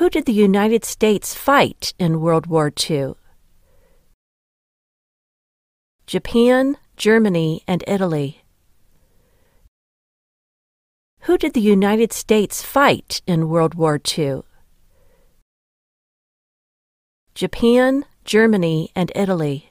Who 0.00 0.08
did 0.08 0.24
the 0.24 0.32
United 0.32 0.82
States 0.86 1.34
fight 1.34 1.92
in 1.98 2.22
World 2.22 2.46
War 2.46 2.72
II? 2.72 3.16
Japan, 6.06 6.78
Germany, 6.96 7.62
and 7.68 7.84
Italy. 7.86 8.42
Who 11.24 11.36
did 11.36 11.52
the 11.52 11.60
United 11.60 12.14
States 12.14 12.62
fight 12.62 13.20
in 13.26 13.50
World 13.50 13.74
War 13.74 14.00
II? 14.00 14.40
Japan, 17.34 18.06
Germany, 18.24 18.90
and 18.96 19.12
Italy. 19.14 19.70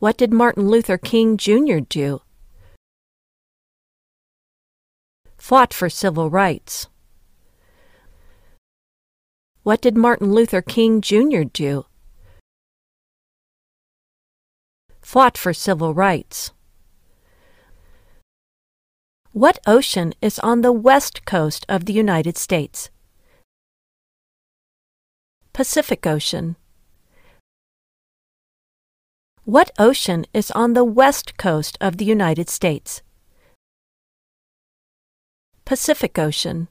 What 0.00 0.16
did 0.16 0.32
Martin 0.32 0.66
Luther 0.66 0.98
King 0.98 1.36
Jr. 1.36 1.78
do? 1.78 2.22
Fought 5.38 5.72
for 5.72 5.88
civil 5.88 6.28
rights. 6.28 6.88
What 9.66 9.80
did 9.80 9.96
Martin 9.96 10.32
Luther 10.32 10.62
King 10.62 11.00
Jr. 11.00 11.42
do? 11.42 11.86
Fought 15.00 15.36
for 15.36 15.52
civil 15.52 15.92
rights. 15.92 16.52
What 19.32 19.58
ocean 19.66 20.14
is 20.22 20.38
on 20.38 20.60
the 20.60 20.70
west 20.70 21.24
coast 21.24 21.66
of 21.68 21.86
the 21.86 21.92
United 21.92 22.38
States? 22.38 22.90
Pacific 25.52 26.06
Ocean. 26.06 26.54
What 29.42 29.72
ocean 29.80 30.26
is 30.32 30.52
on 30.52 30.74
the 30.74 30.84
west 30.84 31.36
coast 31.36 31.76
of 31.80 31.96
the 31.96 32.04
United 32.04 32.48
States? 32.48 33.02
Pacific 35.64 36.16
Ocean. 36.20 36.68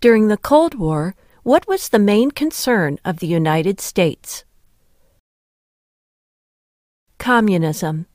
During 0.00 0.28
the 0.28 0.36
Cold 0.36 0.76
War, 0.76 1.16
what 1.42 1.66
was 1.66 1.88
the 1.88 1.98
main 1.98 2.30
concern 2.30 3.00
of 3.04 3.18
the 3.18 3.26
United 3.26 3.80
States? 3.80 4.44
Communism. 7.18 8.06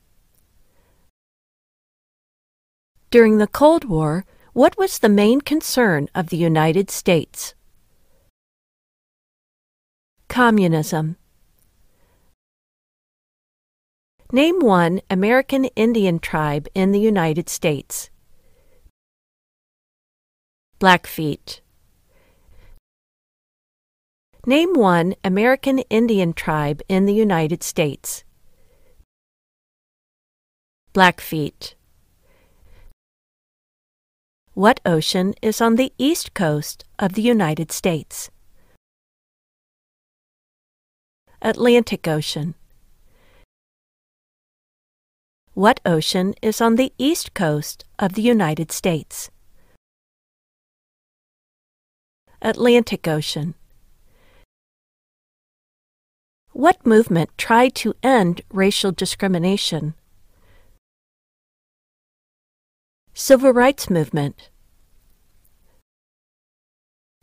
During 3.10 3.36
the 3.36 3.46
Cold 3.46 3.84
War, 3.84 4.24
what 4.54 4.78
was 4.78 5.00
the 5.00 5.10
main 5.10 5.42
concern 5.42 6.08
of 6.14 6.30
the 6.30 6.38
United 6.38 6.90
States? 6.90 7.54
Communism. 10.28 11.16
Name 14.32 14.58
one 14.60 15.02
American 15.10 15.66
Indian 15.76 16.18
tribe 16.18 16.66
in 16.74 16.92
the 16.92 17.00
United 17.00 17.50
States. 17.50 18.08
Blackfeet. 20.78 21.60
Name 24.46 24.74
one 24.74 25.14
American 25.24 25.78
Indian 25.88 26.34
tribe 26.34 26.82
in 26.86 27.06
the 27.06 27.14
United 27.14 27.62
States. 27.62 28.24
Blackfeet. 30.92 31.74
What 34.52 34.80
ocean 34.84 35.34
is 35.40 35.62
on 35.62 35.76
the 35.76 35.94
east 35.96 36.34
coast 36.34 36.84
of 36.98 37.14
the 37.14 37.22
United 37.22 37.72
States? 37.72 38.30
Atlantic 41.40 42.06
Ocean. 42.06 42.54
What 45.54 45.80
ocean 45.86 46.34
is 46.42 46.60
on 46.60 46.76
the 46.76 46.92
east 46.98 47.32
coast 47.32 47.86
of 47.98 48.12
the 48.12 48.20
United 48.22 48.70
States? 48.70 49.30
Atlantic 52.42 53.08
Ocean. 53.08 53.54
What 56.54 56.86
movement 56.86 57.36
tried 57.36 57.74
to 57.82 57.94
end 58.00 58.42
racial 58.48 58.92
discrimination? 58.92 59.94
Civil 63.12 63.52
Rights 63.52 63.90
Movement. 63.90 64.50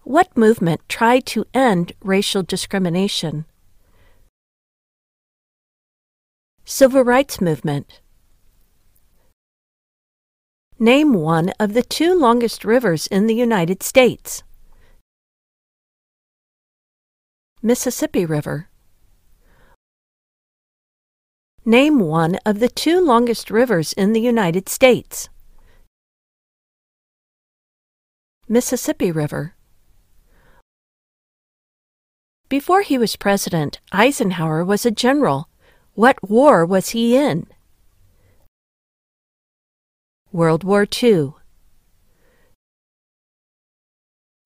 What 0.03 0.35
movement 0.35 0.81
tried 0.89 1.25
to 1.27 1.45
end 1.53 1.93
racial 2.03 2.43
discrimination? 2.43 3.45
Civil 6.65 7.05
Rights 7.05 7.39
Movement. 7.39 8.01
Name 10.77 11.13
one 11.13 11.53
of 11.57 11.73
the 11.73 11.83
two 11.83 12.19
longest 12.19 12.65
rivers 12.65 13.07
in 13.07 13.27
the 13.27 13.35
United 13.35 13.81
States. 13.81 14.43
Mississippi 17.61 18.25
River. 18.25 18.67
Name 21.66 21.99
one 21.99 22.39
of 22.44 22.59
the 22.59 22.67
two 22.67 22.99
longest 22.99 23.51
rivers 23.51 23.94
in 23.94 24.13
the 24.13 24.19
United 24.19 24.67
States. 24.67 25.29
Mississippi 28.49 29.11
River. 29.11 29.53
Before 32.49 32.81
he 32.81 32.97
was 32.97 33.16
president, 33.16 33.79
Eisenhower 33.91 34.66
was 34.66 34.88
a 34.88 34.91
general. 34.91 35.49
What 35.94 36.27
war 36.27 36.66
was 36.66 36.89
he 36.89 37.16
in? 37.16 37.45
World 40.31 40.63
War 40.63 40.88
II. 40.91 41.33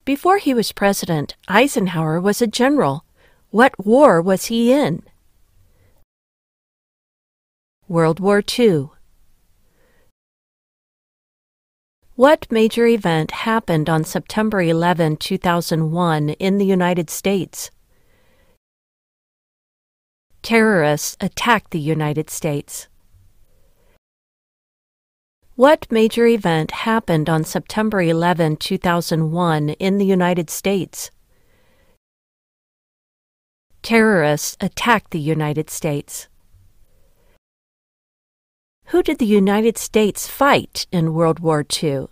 Before 0.04 0.38
he 0.38 0.54
was 0.54 0.74
president, 0.74 1.38
Eisenhower 1.48 2.20
was 2.20 2.42
a 2.42 2.48
general. 2.48 3.06
What 3.52 3.74
war 3.86 4.22
was 4.22 4.48
he 4.48 4.74
in? 4.74 5.04
World 7.88 8.20
War 8.20 8.44
II. 8.58 8.90
What 12.16 12.48
major 12.52 12.86
event 12.88 13.32
happened 13.32 13.90
on 13.90 14.04
September 14.04 14.62
11, 14.62 15.18
2001, 15.18 16.30
in 16.30 16.58
the 16.58 16.66
United 16.66 17.10
States? 17.10 17.72
terrorists 20.46 21.18
attacked 21.20 21.72
the 21.72 21.80
United 21.80 22.30
States. 22.30 22.88
What 25.56 25.92
major 25.92 26.28
event 26.28 26.70
happened 26.86 27.28
on 27.30 27.44
September 27.44 28.00
11, 28.00 28.58
2001, 28.58 29.70
in 29.70 29.98
the 29.98 30.06
United 30.06 30.52
States? 30.52 31.10
Terrorists 33.82 34.56
attacked 34.62 35.10
the 35.10 35.20
United 35.20 35.72
States. 35.72 36.28
Who 38.90 39.02
did 39.02 39.18
the 39.18 39.26
United 39.26 39.80
States 39.80 40.28
fight 40.28 40.86
in 40.92 41.16
World 41.16 41.40
War 41.40 41.66
II? 41.84 42.06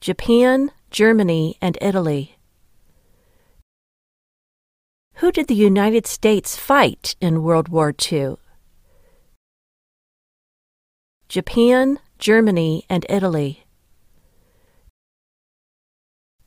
Japan, 0.00 0.72
Germany, 0.90 1.56
and 1.62 1.78
Italy. 1.80 2.36
Who 5.14 5.30
did 5.30 5.46
the 5.46 5.54
United 5.54 6.04
States 6.06 6.56
fight 6.56 7.14
in 7.20 7.44
World 7.44 7.68
War 7.68 7.94
II? 8.12 8.36
Japan, 11.28 12.00
Germany, 12.18 12.84
and 12.90 13.06
Italy. 13.08 13.66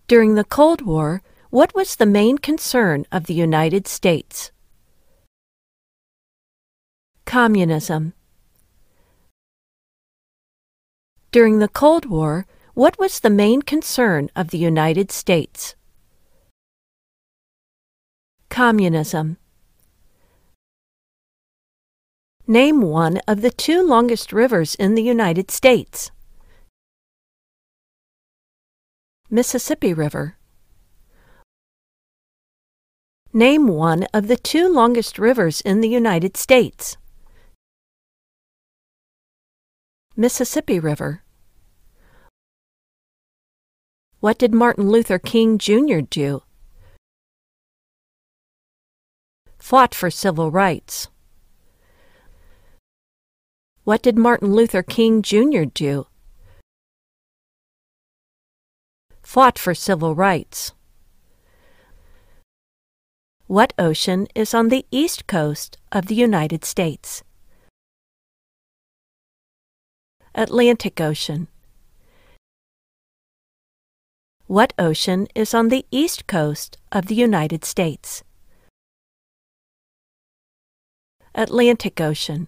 During 0.07 0.35
the 0.35 0.43
Cold 0.43 0.81
War, 0.81 1.21
what 1.49 1.73
was 1.73 1.95
the 1.95 2.05
main 2.05 2.37
concern 2.37 3.05
of 3.13 3.27
the 3.27 3.33
United 3.33 3.87
States? 3.87 4.51
Communism. 7.29 8.13
During 11.31 11.59
the 11.59 11.67
Cold 11.67 12.07
War, 12.07 12.47
what 12.73 12.97
was 12.97 13.19
the 13.19 13.29
main 13.29 13.61
concern 13.61 14.31
of 14.35 14.49
the 14.49 14.57
United 14.57 15.11
States? 15.11 15.75
Communism. 18.49 19.37
Name 22.47 22.81
one 22.81 23.21
of 23.27 23.41
the 23.41 23.51
two 23.51 23.83
longest 23.83 24.33
rivers 24.33 24.73
in 24.73 24.95
the 24.95 25.03
United 25.03 25.51
States. 25.51 26.09
Mississippi 29.29 29.93
River. 29.93 30.35
Name 33.31 33.67
one 33.67 34.07
of 34.15 34.27
the 34.27 34.35
two 34.35 34.67
longest 34.67 35.19
rivers 35.19 35.61
in 35.61 35.81
the 35.81 35.89
United 35.89 36.35
States. 36.35 36.97
Mississippi 40.19 40.81
River. 40.81 41.23
What 44.19 44.37
did 44.37 44.53
Martin 44.53 44.89
Luther 44.89 45.17
King 45.17 45.57
Jr. 45.57 46.01
do? 46.01 46.43
fought 49.57 49.95
for 49.95 50.11
civil 50.11 50.51
rights. 50.51 51.07
What 53.85 54.01
did 54.01 54.17
Martin 54.17 54.53
Luther 54.53 54.83
King 54.83 55.21
Jr. 55.21 55.63
do? 55.73 56.07
fought 59.21 59.57
for 59.57 59.73
civil 59.73 60.15
rights. 60.15 60.73
What 63.47 63.71
ocean 63.79 64.27
is 64.35 64.53
on 64.53 64.67
the 64.67 64.85
east 64.91 65.27
coast 65.27 65.77
of 65.93 66.07
the 66.07 66.15
United 66.15 66.65
States? 66.65 67.23
Atlantic 70.39 71.01
Ocean. 71.01 71.49
What 74.47 74.71
ocean 74.79 75.27
is 75.35 75.53
on 75.53 75.67
the 75.67 75.85
east 75.91 76.27
coast 76.27 76.77
of 76.93 77.07
the 77.07 77.15
United 77.15 77.65
States? 77.65 78.23
Atlantic 81.35 81.99
Ocean. 81.99 82.47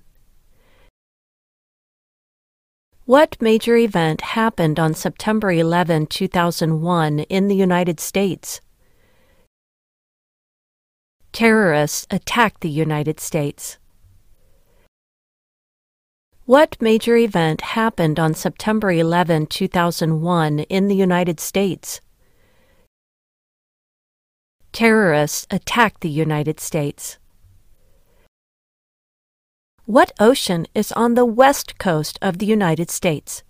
What 3.03 3.35
major 3.41 3.75
event 3.75 4.21
happened 4.21 4.79
on 4.79 4.94
September 4.94 5.51
11, 5.51 6.07
2001, 6.07 7.19
in 7.19 7.49
the 7.49 7.57
United 7.57 7.99
States? 7.99 8.61
Terrorists 11.33 12.07
attacked 12.09 12.61
the 12.61 12.69
United 12.69 13.19
States. 13.19 13.77
What 16.51 16.75
major 16.81 17.15
event 17.15 17.62
happened 17.62 18.19
on 18.19 18.33
September 18.33 18.92
11, 18.92 19.45
2001, 19.45 20.59
in 20.59 20.89
the 20.89 20.95
United 20.98 21.39
States? 21.39 22.01
Terrorists 24.74 25.48
attacked 25.50 26.01
the 26.01 26.09
United 26.09 26.59
States. 26.59 27.18
What 29.86 30.12
ocean 30.19 30.68
is 30.75 30.92
on 30.92 31.13
the 31.13 31.24
west 31.24 31.77
coast 31.77 32.19
of 32.21 32.39
the 32.39 32.48
United 32.48 32.92
States? 32.92 33.44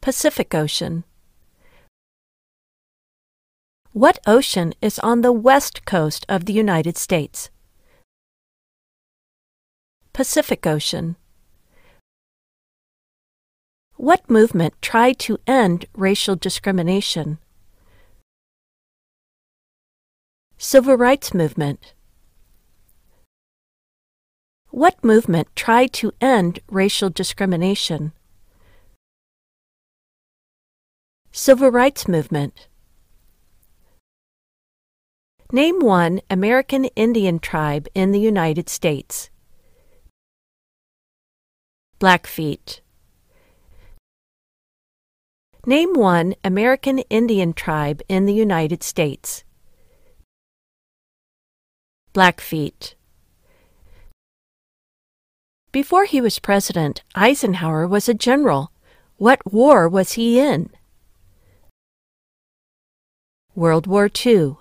Pacific 0.00 0.54
Ocean. 0.54 1.02
What 3.90 4.20
ocean 4.28 4.74
is 4.80 5.00
on 5.00 5.22
the 5.22 5.32
west 5.32 5.84
coast 5.84 6.24
of 6.28 6.44
the 6.44 6.52
United 6.52 6.96
States? 6.96 7.50
Pacific 10.16 10.66
Ocean. 10.66 11.16
What 13.96 14.30
movement 14.30 14.72
tried 14.80 15.18
to 15.18 15.36
end 15.46 15.84
racial 15.92 16.36
discrimination? 16.36 17.36
Civil 20.56 20.96
Rights 20.96 21.34
Movement. 21.34 21.92
What 24.70 25.04
movement 25.04 25.48
tried 25.54 25.92
to 26.00 26.12
end 26.18 26.60
racial 26.66 27.10
discrimination? 27.10 28.12
Civil 31.30 31.70
Rights 31.70 32.08
Movement. 32.08 32.68
Name 35.52 35.80
one 35.80 36.22
American 36.30 36.86
Indian 36.96 37.38
tribe 37.38 37.86
in 37.94 38.12
the 38.12 38.20
United 38.20 38.70
States. 38.70 39.28
Blackfeet. 41.98 42.82
Name 45.64 45.94
one 45.94 46.34
American 46.44 46.98
Indian 47.08 47.54
tribe 47.54 48.02
in 48.06 48.26
the 48.26 48.34
United 48.34 48.82
States. 48.82 49.44
Blackfeet. 52.12 52.96
Before 55.72 56.04
he 56.04 56.20
was 56.20 56.38
president, 56.38 57.02
Eisenhower 57.14 57.88
was 57.88 58.10
a 58.10 58.14
general. 58.14 58.72
What 59.16 59.50
war 59.50 59.88
was 59.88 60.12
he 60.12 60.38
in? 60.38 60.68
World 63.54 63.86
War 63.86 64.10
II. 64.14 64.56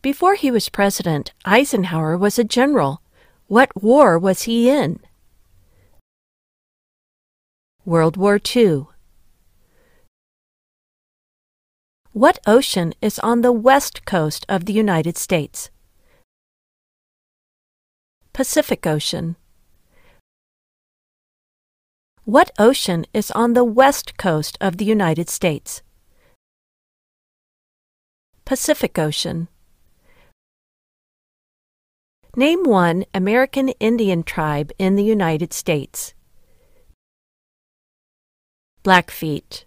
Before 0.00 0.34
he 0.34 0.50
was 0.50 0.70
president, 0.70 1.34
Eisenhower 1.44 2.16
was 2.16 2.38
a 2.38 2.44
general. 2.44 3.02
What 3.46 3.82
war 3.82 4.18
was 4.18 4.42
he 4.42 4.70
in? 4.70 5.00
World 7.84 8.16
War 8.16 8.40
II. 8.56 8.86
What 12.12 12.38
ocean 12.46 12.94
is 13.02 13.18
on 13.18 13.42
the 13.42 13.52
west 13.52 14.06
coast 14.06 14.46
of 14.48 14.64
the 14.64 14.72
United 14.72 15.18
States? 15.18 15.70
Pacific 18.32 18.86
Ocean. 18.86 19.36
What 22.24 22.50
ocean 22.58 23.04
is 23.12 23.30
on 23.32 23.52
the 23.52 23.64
west 23.64 24.16
coast 24.16 24.56
of 24.58 24.78
the 24.78 24.86
United 24.86 25.28
States? 25.28 25.82
Pacific 28.46 28.98
Ocean. 28.98 29.48
Name 32.36 32.64
one 32.64 33.04
American 33.14 33.68
Indian 33.78 34.24
tribe 34.24 34.72
in 34.76 34.96
the 34.96 35.04
United 35.04 35.52
States. 35.52 36.14
Blackfeet. 38.82 39.66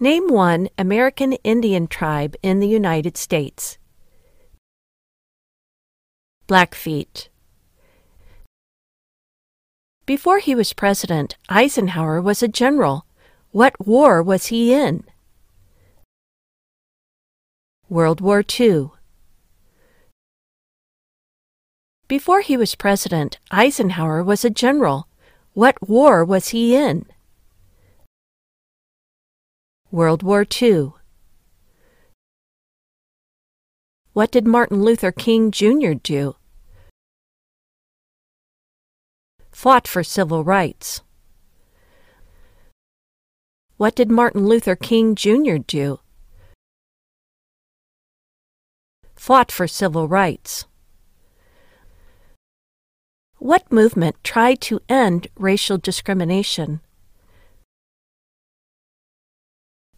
Name 0.00 0.28
one 0.28 0.70
American 0.78 1.34
Indian 1.44 1.86
tribe 1.86 2.34
in 2.42 2.60
the 2.60 2.66
United 2.66 3.18
States. 3.18 3.76
Blackfeet. 6.46 7.28
Before 10.06 10.38
he 10.38 10.54
was 10.54 10.72
president, 10.72 11.36
Eisenhower 11.50 12.22
was 12.22 12.42
a 12.42 12.48
general. 12.48 13.04
What 13.50 13.86
war 13.86 14.22
was 14.22 14.46
he 14.46 14.72
in? 14.72 15.04
World 17.90 18.22
War 18.22 18.42
II. 18.58 18.88
Before 22.06 22.42
he 22.42 22.58
was 22.58 22.74
president, 22.74 23.38
Eisenhower 23.50 24.22
was 24.22 24.44
a 24.44 24.50
general. 24.50 25.08
What 25.54 25.88
war 25.88 26.22
was 26.22 26.48
he 26.48 26.76
in? 26.76 27.06
World 29.90 30.22
War 30.22 30.44
II. 30.44 30.92
What 34.12 34.30
did 34.30 34.46
Martin 34.46 34.82
Luther 34.82 35.12
King 35.12 35.50
Jr. 35.50 35.94
do? 35.94 36.36
Fought 39.50 39.88
for 39.88 40.04
civil 40.04 40.44
rights. 40.44 41.00
What 43.78 43.94
did 43.94 44.10
Martin 44.10 44.46
Luther 44.46 44.76
King 44.76 45.14
Jr. 45.14 45.56
do? 45.56 46.00
Fought 49.14 49.50
for 49.50 49.66
civil 49.66 50.06
rights. 50.06 50.66
What 53.44 53.70
movement 53.70 54.16
tried 54.24 54.62
to 54.62 54.80
end 54.88 55.26
racial 55.36 55.76
discrimination? 55.76 56.80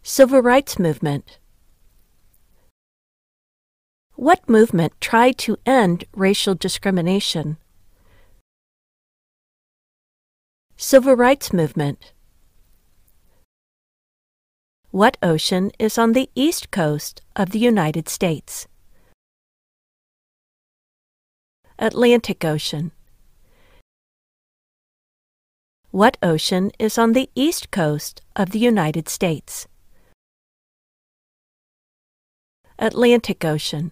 Civil 0.03 0.41
Rights 0.41 0.77
Movement. 0.77 1.39
What 4.15 4.49
movement 4.49 4.99
tried 4.99 5.37
to 5.37 5.55
end 5.65 6.03
racial 6.11 6.55
discrimination? 6.55 7.55
Civil 10.75 11.15
Rights 11.15 11.53
Movement. 11.53 12.11
What 14.91 15.15
ocean 15.23 15.71
is 15.79 15.97
on 15.97 16.11
the 16.11 16.29
east 16.35 16.69
coast 16.69 17.21
of 17.33 17.51
the 17.51 17.59
United 17.59 18.09
States? 18.09 18.67
Atlantic 21.79 22.43
Ocean. 22.43 22.91
What 25.91 26.17
ocean 26.21 26.71
is 26.77 26.97
on 26.97 27.13
the 27.13 27.29
east 27.33 27.71
coast 27.71 28.21
of 28.35 28.49
the 28.49 28.59
United 28.59 29.07
States? 29.07 29.67
Atlantic 32.77 33.45
Ocean. 33.45 33.91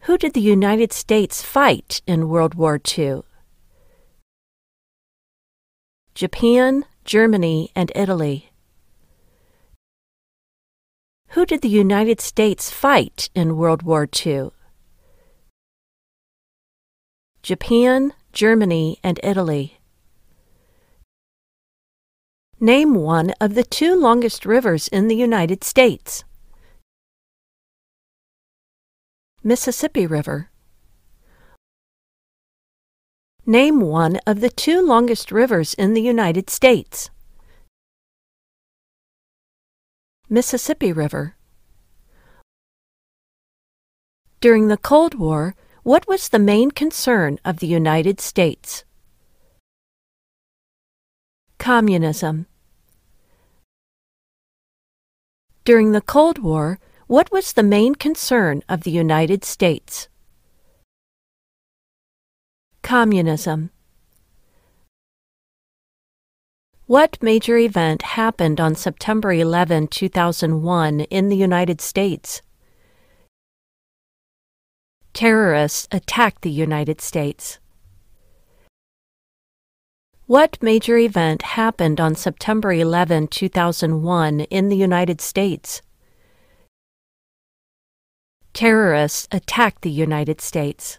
Who 0.00 0.18
did 0.18 0.34
the 0.34 0.42
United 0.42 0.92
States 0.92 1.42
fight 1.42 2.02
in 2.06 2.28
World 2.28 2.54
War 2.54 2.78
II? 2.78 3.22
Japan, 6.14 6.84
Germany, 7.06 7.72
and 7.74 7.90
Italy. 7.94 8.50
Who 11.28 11.46
did 11.46 11.62
the 11.62 11.68
United 11.70 12.20
States 12.20 12.70
fight 12.70 13.30
in 13.34 13.56
World 13.56 13.82
War 13.82 14.06
II? 14.26 14.50
Japan, 17.42 18.12
Germany, 18.32 18.98
and 19.02 19.18
Italy. 19.22 19.78
Name 22.58 22.94
one 22.94 23.32
of 23.40 23.54
the 23.54 23.64
two 23.64 23.94
longest 23.94 24.44
rivers 24.44 24.86
in 24.88 25.08
the 25.08 25.16
United 25.16 25.64
States. 25.64 26.24
Mississippi 29.42 30.06
River. 30.06 30.50
Name 33.46 33.80
one 33.80 34.20
of 34.26 34.40
the 34.40 34.50
two 34.50 34.82
longest 34.82 35.32
rivers 35.32 35.72
in 35.74 35.94
the 35.94 36.02
United 36.02 36.50
States. 36.50 37.08
Mississippi 40.28 40.92
River. 40.92 41.34
During 44.40 44.68
the 44.68 44.76
Cold 44.76 45.14
War, 45.14 45.56
what 45.82 46.06
was 46.06 46.28
the 46.28 46.38
main 46.38 46.70
concern 46.70 47.38
of 47.44 47.58
the 47.58 47.66
United 47.66 48.20
States? 48.20 48.84
Communism. 51.58 52.46
During 55.64 55.92
the 55.92 56.02
Cold 56.02 56.38
War, 56.38 56.78
what 57.06 57.32
was 57.32 57.54
the 57.54 57.62
main 57.62 57.94
concern 57.94 58.62
of 58.68 58.82
the 58.82 58.90
United 58.90 59.44
States? 59.44 60.08
Communism. 62.82 63.70
What 66.86 67.22
major 67.22 67.56
event 67.56 68.02
happened 68.02 68.60
on 68.60 68.74
September 68.74 69.32
11, 69.32 69.88
2001, 69.88 71.00
in 71.00 71.28
the 71.28 71.36
United 71.36 71.80
States? 71.80 72.42
Terrorists 75.20 75.86
attacked 75.92 76.40
the 76.40 76.50
United 76.50 77.02
States. 77.02 77.58
What 80.24 80.56
major 80.62 80.96
event 80.96 81.42
happened 81.42 82.00
on 82.00 82.14
September 82.14 82.72
11, 82.72 83.28
2001, 83.28 84.40
in 84.40 84.70
the 84.70 84.76
United 84.78 85.20
States? 85.20 85.82
Terrorists 88.54 89.28
attacked 89.30 89.82
the 89.82 89.90
United 89.90 90.40
States. 90.40 90.98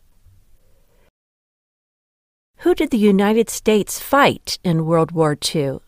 Who 2.57 2.75
did 2.75 2.91
the 2.91 2.99
United 2.99 3.49
States 3.49 3.99
fight 3.99 4.59
in 4.63 4.85
World 4.85 5.11
War 5.13 5.35
II? 5.35 5.79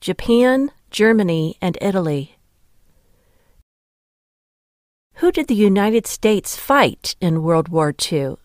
Japan, 0.00 0.70
Germany, 0.92 1.56
and 1.60 1.76
Italy. 1.80 2.36
Who 5.20 5.30
did 5.30 5.48
the 5.48 5.54
United 5.54 6.06
States 6.06 6.56
fight 6.56 7.14
in 7.20 7.42
World 7.42 7.68
War 7.68 7.92
II? 8.10 8.36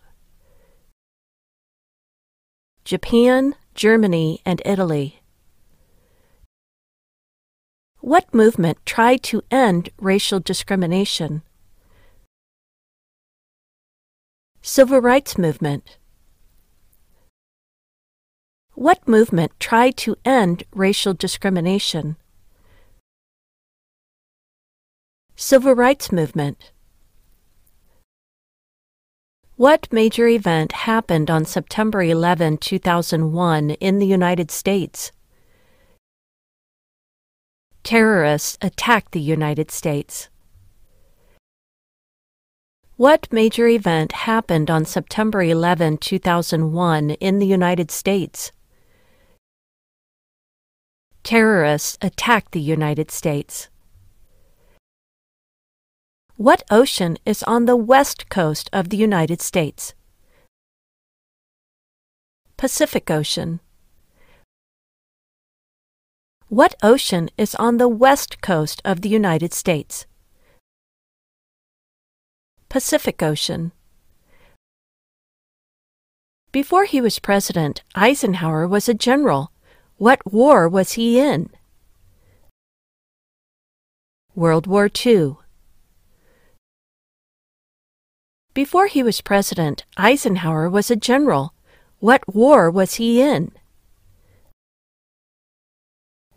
Japan, 2.84 3.54
Germany, 3.74 4.42
and 4.44 4.60
Italy. 4.62 5.22
What 8.00 8.34
movement 8.34 8.76
tried 8.84 9.22
to 9.22 9.40
end 9.50 9.88
racial 9.96 10.38
discrimination? 10.38 11.40
Civil 14.60 15.00
Rights 15.00 15.38
Movement. 15.38 15.96
What 18.74 19.08
movement 19.08 19.52
tried 19.58 19.96
to 20.04 20.16
end 20.26 20.64
racial 20.72 21.14
discrimination? 21.14 22.16
Civil 25.38 25.74
Rights 25.74 26.10
Movement. 26.10 26.72
What 29.56 29.86
major 29.92 30.26
event 30.26 30.72
happened 30.72 31.30
on 31.30 31.44
September 31.44 32.02
11, 32.02 32.56
2001, 32.56 33.72
in 33.72 33.98
the 33.98 34.06
United 34.06 34.50
States? 34.50 35.12
Terrorists 37.84 38.56
attacked 38.62 39.12
the 39.12 39.20
United 39.20 39.70
States. 39.70 40.30
What 42.96 43.30
major 43.30 43.68
event 43.68 44.12
happened 44.12 44.70
on 44.70 44.86
September 44.86 45.42
11, 45.42 45.98
2001, 45.98 47.10
in 47.10 47.40
the 47.40 47.46
United 47.46 47.90
States? 47.90 48.52
Terrorists 51.22 51.98
attacked 52.00 52.52
the 52.52 52.60
United 52.60 53.10
States. 53.10 53.68
What 56.38 56.64
ocean 56.70 57.16
is 57.24 57.42
on 57.44 57.64
the 57.64 57.76
west 57.76 58.28
coast 58.28 58.68
of 58.70 58.90
the 58.90 58.98
United 58.98 59.40
States? 59.40 59.94
Pacific 62.58 63.10
Ocean. 63.10 63.60
What 66.48 66.74
ocean 66.82 67.30
is 67.38 67.54
on 67.54 67.78
the 67.78 67.88
west 67.88 68.42
coast 68.42 68.82
of 68.84 69.00
the 69.00 69.08
United 69.08 69.54
States? 69.54 70.04
Pacific 72.68 73.22
Ocean. 73.22 73.72
Before 76.52 76.84
he 76.84 77.00
was 77.00 77.18
president, 77.18 77.82
Eisenhower 77.94 78.68
was 78.68 78.90
a 78.90 78.94
general. 78.94 79.52
What 79.96 80.20
war 80.30 80.68
was 80.68 80.92
he 80.92 81.18
in? 81.18 81.48
World 84.34 84.66
War 84.66 84.90
II. 85.06 85.36
Before 88.56 88.86
he 88.86 89.02
was 89.02 89.20
president, 89.20 89.84
Eisenhower 89.98 90.70
was 90.70 90.90
a 90.90 90.96
general. 90.96 91.52
What 91.98 92.34
war 92.34 92.70
was 92.70 92.94
he 92.94 93.20
in? 93.20 93.52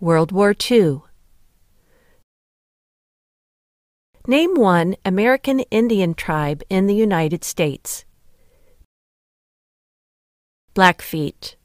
World 0.02 0.34
War 0.34 0.54
II. 0.70 1.04
Name 4.28 4.56
one 4.56 4.98
American 5.06 5.62
Indian 5.72 6.14
tribe 6.14 6.62
in 6.70 6.88
the 6.88 6.94
United 6.94 7.46
States. 7.46 8.04
Blackfeet. 10.74 11.56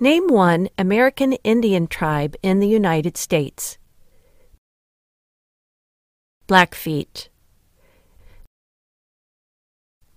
Name 0.00 0.26
one 0.26 0.68
American 0.76 1.34
Indian 1.44 1.86
tribe 1.86 2.34
in 2.42 2.58
the 2.58 2.66
United 2.66 3.16
States. 3.16 3.78
Blackfeet. 6.48 7.28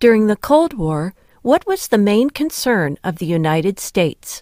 During 0.02 0.26
the 0.26 0.36
Cold 0.36 0.74
War, 0.74 1.14
what 1.44 1.68
was 1.68 1.88
the 1.88 2.00
main 2.00 2.32
concern 2.32 2.98
of 3.04 3.20
the 3.20 3.28
United 3.28 3.80
States? 3.80 4.42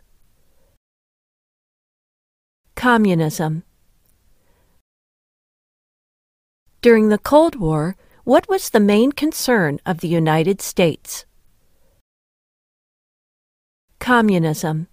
Communism. 2.76 3.64
During 6.82 7.10
the 7.10 7.18
Cold 7.18 7.58
War, 7.58 7.98
what 8.24 8.48
was 8.48 8.70
the 8.70 8.80
main 8.80 9.12
concern 9.12 9.80
of 9.86 10.00
the 10.00 10.08
United 10.08 10.62
States? 10.62 11.26
Communism. 14.00 14.88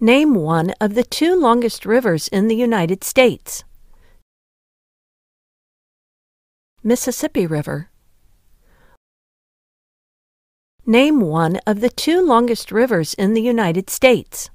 Name 0.00 0.34
one 0.34 0.74
of 0.80 0.96
the 0.96 1.04
two 1.04 1.36
longest 1.36 1.86
rivers 1.86 2.26
in 2.26 2.48
the 2.48 2.56
United 2.56 3.04
States. 3.04 3.62
Mississippi 6.84 7.46
River. 7.46 7.90
Name 10.84 11.20
one 11.20 11.60
of 11.64 11.80
the 11.80 11.88
two 11.88 12.20
longest 12.20 12.72
rivers 12.72 13.14
in 13.14 13.34
the 13.34 13.40
United 13.40 13.88
States. 13.88 14.50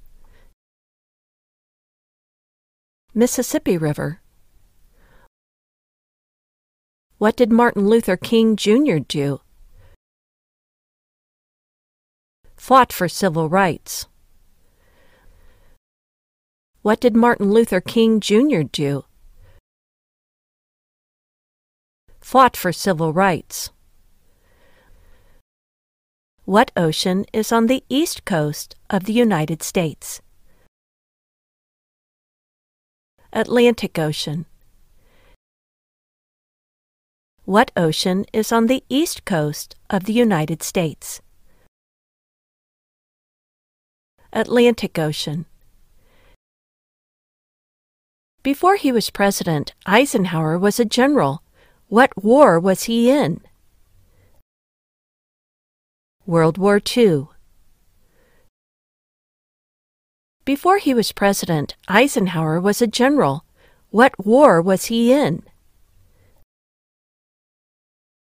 Mississippi 3.14 3.78
River. 3.78 4.20
What 7.18 7.38
did 7.38 7.50
Martin 7.50 7.88
Luther 7.88 8.18
King 8.18 8.58
Jr. 8.58 8.98
do? 8.98 9.40
Fought 12.58 12.92
for 12.92 13.08
civil 13.08 13.48
rights. 13.48 14.06
What 16.82 17.00
did 17.00 17.16
Martin 17.16 17.54
Luther 17.54 17.80
King 17.80 18.20
Jr. 18.20 18.64
do? 18.70 19.07
Fought 22.28 22.58
for 22.58 22.74
civil 22.74 23.14
rights. 23.14 23.70
What 26.44 26.72
ocean 26.76 27.26
is 27.32 27.54
on 27.54 27.68
the 27.68 27.86
east 27.88 28.26
coast 28.26 28.76
of 28.90 29.06
the 29.06 29.14
United 29.14 29.64
States? 29.64 30.22
Atlantic 33.32 33.98
Ocean. 33.98 34.46
What 37.46 37.72
ocean 37.78 38.26
is 38.34 38.52
on 38.52 38.68
the 38.68 38.84
east 38.90 39.24
coast 39.24 39.78
of 39.90 40.04
the 40.04 40.12
United 40.12 40.62
States? 40.62 41.22
Atlantic 44.34 45.00
Ocean. 45.00 45.46
Before 48.44 48.76
he 48.76 48.92
was 48.92 49.10
president, 49.10 49.74
Eisenhower 49.86 50.60
was 50.60 50.78
a 50.78 50.84
general 51.00 51.42
what 51.90 52.12
war 52.22 52.60
was 52.60 52.84
he 52.84 53.10
in? 53.10 53.40
World 56.26 56.58
War 56.58 56.82
II. 56.98 57.28
Before 60.44 60.80
he 60.80 60.94
was 60.94 61.14
president, 61.14 61.76
Eisenhower 61.88 62.60
was 62.60 62.82
a 62.82 62.88
general. 62.88 63.46
What 63.90 64.26
war 64.26 64.62
was 64.62 64.86
he 64.86 65.14
in? 65.14 65.44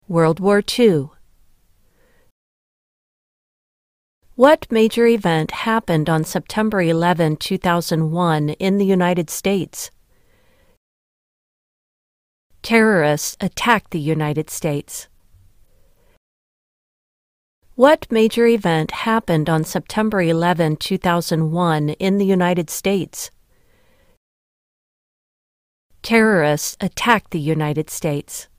World 0.07 0.39
War 0.39 0.63
II. 0.79 1.09
What 4.35 4.71
major 4.71 5.07
event 5.07 5.51
happened 5.51 6.09
on 6.09 6.23
September 6.23 6.81
11, 6.81 7.37
2001 7.37 8.49
in 8.49 8.77
the 8.77 8.85
United 8.85 9.29
States? 9.29 9.91
Terrorists 12.67 13.37
attacked 13.39 13.91
the 13.91 13.97
United 13.97 14.49
States. 14.49 15.07
What 17.75 18.11
major 18.11 18.45
event 18.45 18.91
happened 18.91 19.49
on 19.49 19.63
September 19.63 20.21
11, 20.21 20.75
2001 20.75 21.91
in 21.91 22.17
the 22.17 22.25
United 22.25 22.69
States? 22.69 23.31
Terrorists 26.01 26.75
attacked 26.81 27.31
the 27.31 27.39
United 27.39 27.89
States. 27.89 28.49